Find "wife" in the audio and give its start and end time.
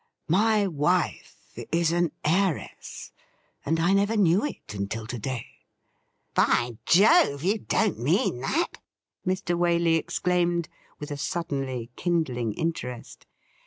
0.65-1.35